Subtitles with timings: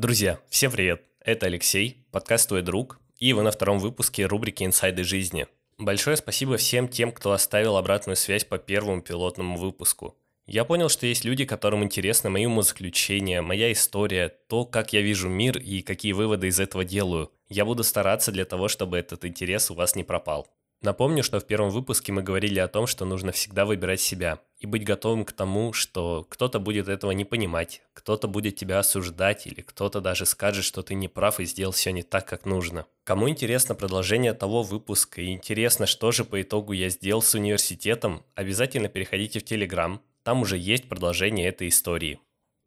[0.00, 1.02] Друзья, всем привет!
[1.22, 5.46] Это Алексей, подкаст «Твой друг», и вы на втором выпуске рубрики «Инсайды жизни».
[5.76, 10.16] Большое спасибо всем тем, кто оставил обратную связь по первому пилотному выпуску.
[10.46, 15.28] Я понял, что есть люди, которым интересны мои умозаключения, моя история, то, как я вижу
[15.28, 17.30] мир и какие выводы из этого делаю.
[17.50, 20.48] Я буду стараться для того, чтобы этот интерес у вас не пропал.
[20.82, 24.66] Напомню, что в первом выпуске мы говорили о том, что нужно всегда выбирать себя и
[24.66, 29.60] быть готовым к тому, что кто-то будет этого не понимать, кто-то будет тебя осуждать или
[29.60, 32.86] кто-то даже скажет, что ты не прав и сделал все не так, как нужно.
[33.04, 38.24] Кому интересно продолжение того выпуска и интересно, что же по итогу я сделал с университетом,
[38.34, 42.20] обязательно переходите в Телеграм, там уже есть продолжение этой истории.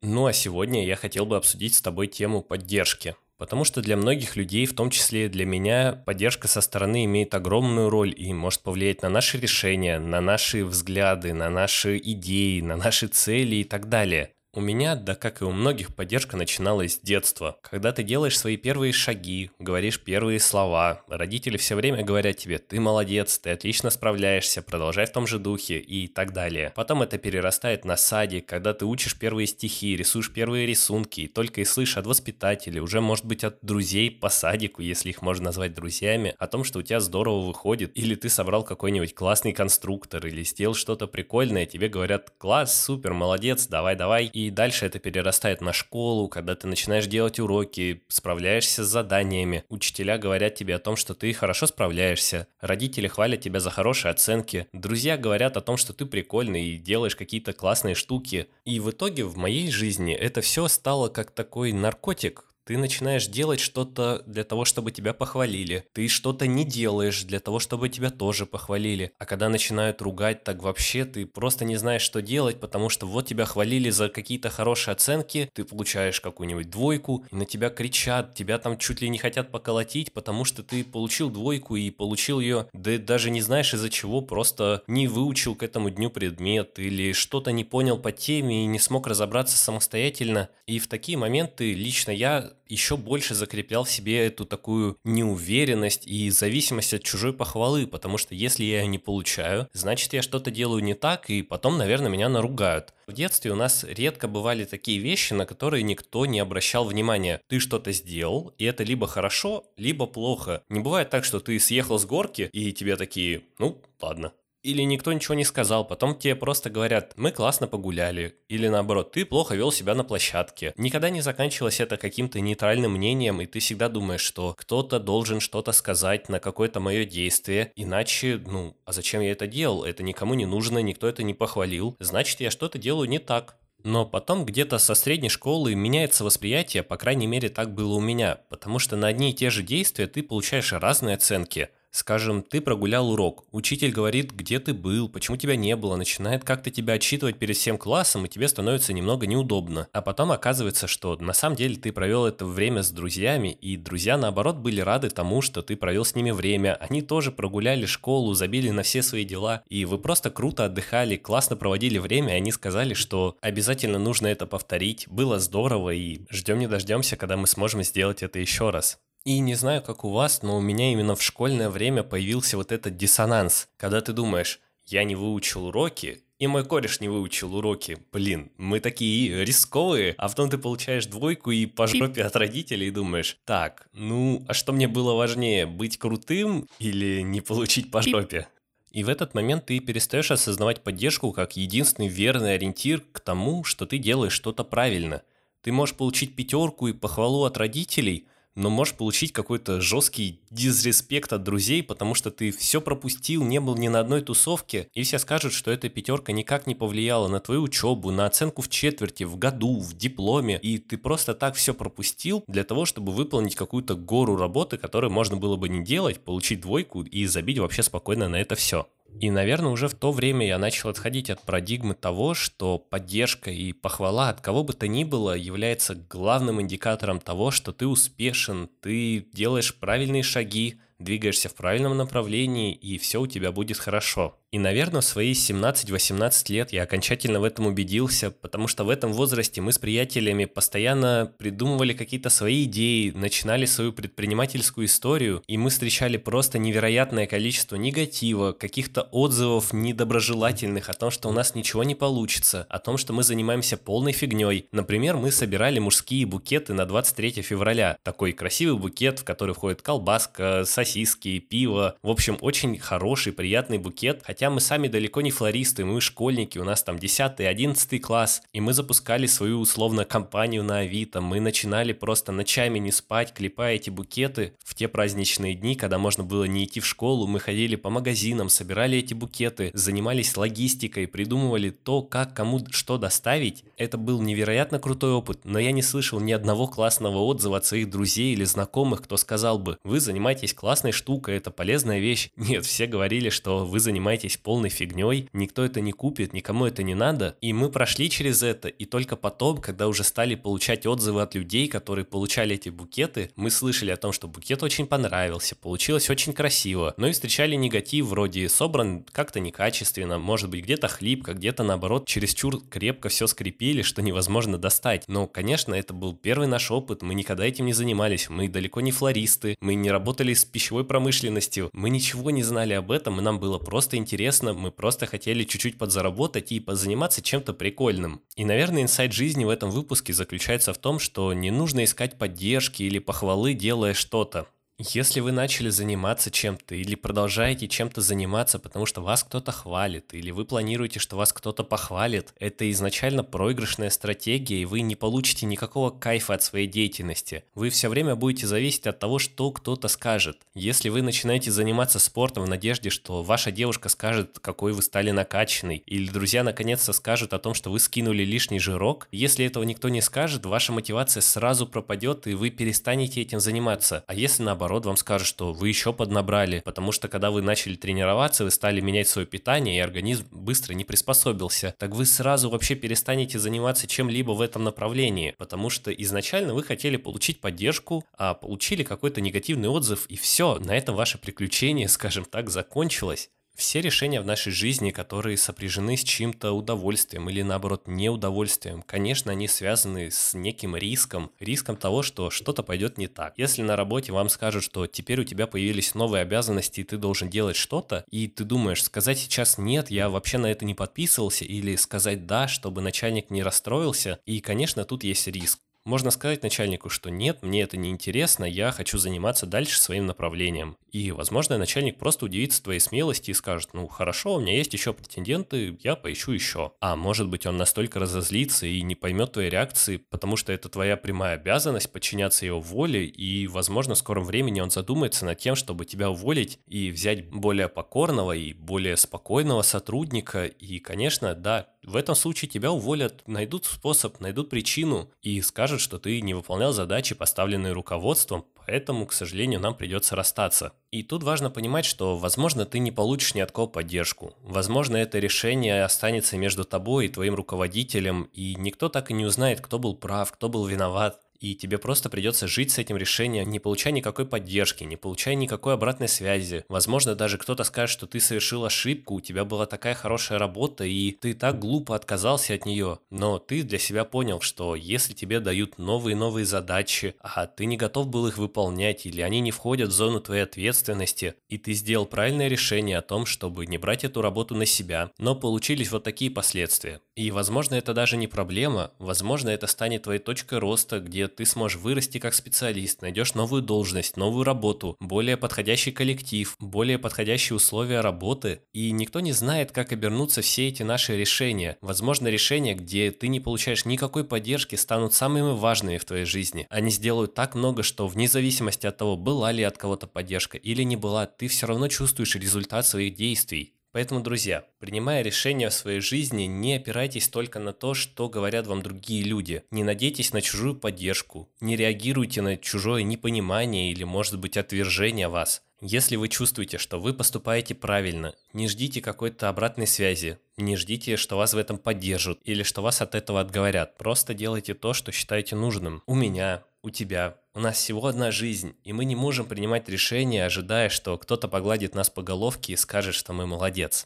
[0.04, 4.38] Ну а сегодня я хотел бы обсудить с тобой тему поддержки– Потому что для многих
[4.38, 8.62] людей, в том числе и для меня, поддержка со стороны имеет огромную роль и может
[8.62, 13.90] повлиять на наши решения, на наши взгляды, на наши идеи, на наши цели и так
[13.90, 14.32] далее.
[14.56, 17.58] У меня, да как и у многих, поддержка начиналась с детства.
[17.64, 22.80] Когда ты делаешь свои первые шаги, говоришь первые слова, родители все время говорят тебе «ты
[22.80, 26.72] молодец, ты отлично справляешься, продолжай в том же духе» и так далее.
[26.76, 31.62] Потом это перерастает на садик, когда ты учишь первые стихи, рисуешь первые рисунки, и только
[31.62, 35.74] и слышишь от воспитателей, уже может быть от друзей по садику, если их можно назвать
[35.74, 40.44] друзьями, о том, что у тебя здорово выходит, или ты собрал какой-нибудь классный конструктор, или
[40.44, 46.28] сделал что-то прикольное, тебе говорят «класс, супер, молодец, давай-давай», и дальше это перерастает на школу,
[46.28, 49.64] когда ты начинаешь делать уроки, справляешься с заданиями.
[49.70, 52.48] Учителя говорят тебе о том, что ты хорошо справляешься.
[52.62, 54.68] Родители хвалят тебя за хорошие оценки.
[54.74, 58.48] Друзья говорят о том, что ты прикольный и делаешь какие-то классные штуки.
[58.66, 63.60] И в итоге в моей жизни это все стало как такой наркотик, ты начинаешь делать
[63.60, 65.86] что-то для того, чтобы тебя похвалили.
[65.94, 69.12] Ты что-то не делаешь для того, чтобы тебя тоже похвалили.
[69.20, 73.28] А когда начинают ругать, так вообще ты просто не знаешь, что делать, потому что вот
[73.28, 78.58] тебя хвалили за какие-то хорошие оценки, ты получаешь какую-нибудь двойку, и на тебя кричат, тебя
[78.58, 82.98] там чуть ли не хотят поколотить, потому что ты получил двойку и получил ее, да
[82.98, 87.64] даже не знаешь из-за чего, просто не выучил к этому дню предмет или что-то не
[87.64, 90.50] понял по теме и не смог разобраться самостоятельно.
[90.68, 96.30] И в такие моменты лично я еще больше закреплял в себе эту такую неуверенность и
[96.30, 100.84] зависимость от чужой похвалы, потому что если я ее не получаю, значит я что-то делаю
[100.84, 102.94] не так, и потом, наверное, меня наругают.
[103.08, 107.42] В детстве у нас редко бывали такие вещи, на которые никто не обращал внимания.
[107.48, 110.64] Ты что-то сделал, и это либо хорошо, либо плохо.
[110.70, 115.12] Не бывает так, что ты съехал с горки, и тебе такие, ну, ладно, или никто
[115.12, 119.72] ничего не сказал, потом тебе просто говорят, мы классно погуляли, или наоборот, ты плохо вел
[119.72, 120.74] себя на площадке.
[120.78, 125.74] Никогда не заканчивалось это каким-то нейтральным мнением, и ты всегда думаешь, что кто-то должен что-то
[125.74, 129.84] сказать на какое-то мое действие, иначе, ну, а зачем я это делал?
[129.84, 133.58] Это никому не нужно, никто это не похвалил, значит, я что-то делаю не так.
[133.84, 138.40] Но потом где-то со средней школы меняется восприятие, по крайней мере так было у меня,
[138.48, 143.12] потому что на одни и те же действия ты получаешь разные оценки– Скажем, ты прогулял
[143.12, 147.56] урок, учитель говорит, где ты был, почему тебя не было, начинает как-то тебя отчитывать перед
[147.56, 149.88] всем классом, и тебе становится немного неудобно.
[149.94, 154.18] А потом оказывается, что на самом деле ты провел это время с друзьями, и друзья,
[154.18, 156.78] наоборот, были рады тому, что ты провел с ними время.
[156.82, 161.58] Они тоже прогуляли школу, забили на все свои дела, и вы просто круто отдыхали, классно
[161.58, 166.66] проводили время, и они сказали, что обязательно нужно это повторить, было здорово, и ждем не
[166.66, 168.98] дождемся, когда мы сможем сделать это еще раз.
[169.26, 172.74] И не знаю, как у вас, но у меня именно в школьное время появился вот
[172.74, 178.00] этот диссонанс, когда ты думаешь, я не выучил уроки, и мой кореш не выучил уроки.
[178.12, 182.92] Блин, мы такие рисковые, а потом ты получаешь двойку и по жопе от родителей и
[182.92, 188.50] думаешь, так, ну, а что мне было важнее, быть крутым или не получить по жопе?
[188.92, 193.86] И в этот момент ты перестаешь осознавать поддержку как единственный верный ориентир к тому, что
[193.86, 195.22] ты делаешь что-то правильно.
[195.62, 201.44] Ты можешь получить пятерку и похвалу от родителей– но можешь получить какой-то жесткий дизреспект от
[201.44, 205.54] друзей, потому что ты все пропустил, не был ни на одной тусовке, и все скажут,
[205.54, 209.80] что эта пятерка никак не повлияла на твою учебу, на оценку в четверти, в году,
[209.80, 214.78] в дипломе, и ты просто так все пропустил для того, чтобы выполнить какую-то гору работы,
[214.78, 218.88] которую можно было бы не делать, получить двойку и забить вообще спокойно на это все.
[219.20, 223.72] И, наверное, уже в то время я начал отходить от парадигмы того, что поддержка и
[223.72, 229.26] похвала от кого бы то ни было является главным индикатором того, что ты успешен, ты
[229.34, 234.40] делаешь правильные шаги, двигаешься в правильном направлении, и все у тебя будет хорошо.
[234.54, 239.12] И, наверное, в свои 17-18 лет я окончательно в этом убедился, потому что в этом
[239.12, 245.72] возрасте мы с приятелями постоянно придумывали какие-то свои идеи, начинали свою предпринимательскую историю, и мы
[245.72, 251.96] встречали просто невероятное количество негатива, каких-то отзывов недоброжелательных о том, что у нас ничего не
[251.96, 254.68] получится, о том, что мы занимаемся полной фигней.
[254.72, 257.98] Например, мы собирали мужские букеты на 23 февраля.
[258.04, 261.96] Такой красивый букет, в который входит колбаска, сосиски, пиво.
[262.04, 266.58] В общем, очень хороший, приятный букет, хотя Хотя мы сами далеко не флористы, мы школьники,
[266.58, 271.94] у нас там 10-11 класс, и мы запускали свою условно компанию на Авито, мы начинали
[271.94, 274.54] просто ночами не спать, клепая эти букеты.
[274.62, 278.50] В те праздничные дни, когда можно было не идти в школу, мы ходили по магазинам,
[278.50, 283.64] собирали эти букеты, занимались логистикой, придумывали то, как кому что доставить.
[283.78, 287.90] Это был невероятно крутой опыт, но я не слышал ни одного классного отзыва от своих
[287.90, 292.30] друзей или знакомых, кто сказал бы, вы занимаетесь классной штукой, это полезная вещь.
[292.36, 296.84] Нет, все говорили, что вы занимаетесь оказались полной фигней, никто это не купит, никому это
[296.84, 297.36] не надо.
[297.42, 301.68] И мы прошли через это, и только потом, когда уже стали получать отзывы от людей,
[301.68, 306.94] которые получали эти букеты, мы слышали о том, что букет очень понравился, получилось очень красиво,
[306.98, 312.62] но и встречали негатив вроде собран как-то некачественно, может быть где-то хлипко, где-то наоборот чересчур
[312.70, 315.06] крепко все скрепили, что невозможно достать.
[315.08, 318.92] Но, конечно, это был первый наш опыт, мы никогда этим не занимались, мы далеко не
[318.92, 323.40] флористы, мы не работали с пищевой промышленностью, мы ничего не знали об этом, и нам
[323.40, 328.22] было просто интересно интересно, мы просто хотели чуть-чуть подзаработать и позаниматься чем-то прикольным.
[328.38, 332.84] И, наверное, инсайт жизни в этом выпуске заключается в том, что не нужно искать поддержки
[332.84, 334.48] или похвалы, делая что-то.
[334.92, 340.30] Если вы начали заниматься чем-то или продолжаете чем-то заниматься, потому что вас кто-то хвалит, или
[340.30, 345.90] вы планируете, что вас кто-то похвалит, это изначально проигрышная стратегия, и вы не получите никакого
[345.90, 347.46] кайфа от своей деятельности.
[347.56, 350.40] Вы все время будете зависеть от того, что кто-то скажет.
[350.54, 355.78] Если вы начинаете заниматься спортом в надежде, что ваша девушка скажет, какой вы стали накачанный,
[355.86, 360.02] или друзья наконец-то скажут о том, что вы скинули лишний жирок, если этого никто не
[360.02, 364.04] скажет, ваша мотивация сразу пропадет, и вы перестанете этим заниматься.
[364.08, 367.76] А если наоборот, наоборот вам скажет, что вы еще поднабрали, потому что когда вы начали
[367.76, 372.74] тренироваться, вы стали менять свое питание, и организм быстро не приспособился, так вы сразу вообще
[372.74, 378.82] перестанете заниматься чем-либо в этом направлении, потому что изначально вы хотели получить поддержку, а получили
[378.82, 383.30] какой-то негативный отзыв, и все, на этом ваше приключение, скажем так, закончилось.
[383.56, 389.48] Все решения в нашей жизни, которые сопряжены с чьим-то удовольствием или наоборот неудовольствием, конечно, они
[389.48, 393.34] связаны с неким риском, риском того, что что-то пойдет не так.
[393.38, 397.30] Если на работе вам скажут, что теперь у тебя появились новые обязанности, и ты должен
[397.30, 401.76] делать что-то, и ты думаешь, сказать сейчас нет, я вообще на это не подписывался, или
[401.76, 405.60] сказать да, чтобы начальник не расстроился, и, конечно, тут есть риск.
[405.86, 410.78] Можно сказать начальнику, что нет, мне это не интересно, я хочу заниматься дальше своим направлением.
[410.94, 414.94] И, возможно, начальник просто удивится твоей смелости и скажет, ну хорошо, у меня есть еще
[414.94, 416.74] претенденты, я поищу еще.
[416.80, 420.96] А может быть, он настолько разозлится и не поймет твоей реакции, потому что это твоя
[420.96, 425.86] прямая обязанность подчиняться его воле, и, возможно, в скором времени он задумается над тем, чтобы
[425.86, 430.46] тебя уволить и взять более покорного и более спокойного сотрудника.
[430.46, 435.98] И, конечно, да, в этом случае тебя уволят, найдут способ, найдут причину и скажут, что
[435.98, 440.74] ты не выполнял задачи, поставленные руководством, поэтому, к сожалению, нам придется расстаться.
[440.92, 444.34] И тут важно понимать, что, возможно, ты не получишь ни от кого поддержку.
[444.42, 449.62] Возможно, это решение останется между тобой и твоим руководителем, и никто так и не узнает,
[449.62, 453.60] кто был прав, кто был виноват и тебе просто придется жить с этим решением, не
[453.60, 456.64] получая никакой поддержки, не получая никакой обратной связи.
[456.70, 461.12] Возможно, даже кто-то скажет, что ты совершил ошибку, у тебя была такая хорошая работа, и
[461.12, 463.00] ты так глупо отказался от нее.
[463.10, 468.08] Но ты для себя понял, что если тебе дают новые-новые задачи, а ты не готов
[468.08, 472.48] был их выполнять, или они не входят в зону твоей ответственности, и ты сделал правильное
[472.48, 477.02] решение о том, чтобы не брать эту работу на себя, но получились вот такие последствия.
[477.16, 481.80] И, возможно, это даже не проблема, возможно, это станет твоей точкой роста, где ты сможешь
[481.80, 488.62] вырасти как специалист, найдешь новую должность, новую работу, более подходящий коллектив, более подходящие условия работы.
[488.74, 491.78] И никто не знает, как обернутся все эти наши решения.
[491.82, 496.66] Возможно, решения, где ты не получаешь никакой поддержки, станут самыми важными в твоей жизни.
[496.72, 500.82] Они сделают так много, что вне зависимости от того, была ли от кого-то поддержка или
[500.82, 503.76] не была, ты все равно чувствуешь результат своих действий.
[503.94, 508.82] Поэтому, друзья, принимая решения в своей жизни, не опирайтесь только на то, что говорят вам
[508.82, 509.64] другие люди.
[509.70, 515.62] Не надейтесь на чужую поддержку, не реагируйте на чужое непонимание или, может быть, отвержение вас.
[515.80, 521.38] Если вы чувствуете, что вы поступаете правильно, не ждите какой-то обратной связи, не ждите, что
[521.38, 523.98] вас в этом поддержат или что вас от этого отговорят.
[523.98, 526.02] Просто делайте то, что считаете нужным.
[526.08, 527.38] У меня, у тебя.
[527.54, 531.96] У нас всего одна жизнь, и мы не можем принимать решения, ожидая, что кто-то погладит
[531.96, 534.06] нас по головке и скажет, что мы молодец.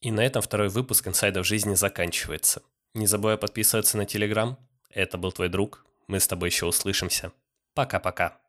[0.00, 2.62] И на этом второй выпуск «Инсайдов жизни» заканчивается.
[2.94, 4.58] Не забывай подписываться на Телеграм.
[4.90, 5.86] Это был твой друг.
[6.08, 7.32] Мы с тобой еще услышимся.
[7.74, 8.41] Пока-пока.